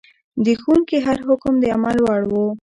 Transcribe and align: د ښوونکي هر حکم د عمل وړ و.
د 0.45 0.47
ښوونکي 0.61 0.97
هر 1.05 1.17
حکم 1.27 1.53
د 1.59 1.65
عمل 1.75 1.97
وړ 2.05 2.21
و. 2.31 2.33